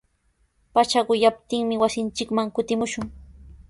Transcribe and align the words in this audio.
Pacha 0.73 0.99
quyaptinmi 1.07 1.75
wasinchikman 1.83 2.47
kutimushun. 2.55 3.07